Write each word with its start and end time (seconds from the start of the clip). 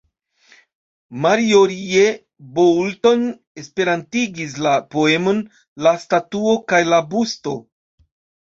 Marjorie 1.25 2.05
Boulton 2.55 3.21
esperantigis 3.63 4.57
la 4.69 4.73
poemon 4.97 5.45
"La 5.89 5.95
Statuo 6.07 6.59
kaj 6.75 6.85
la 6.95 7.03
Busto". 7.13 7.59